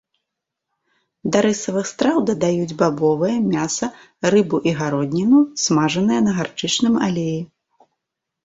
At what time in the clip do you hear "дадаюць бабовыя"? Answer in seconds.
2.29-3.35